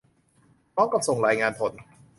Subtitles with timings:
[0.73, 1.73] พร้อมกับส่งรายงานผล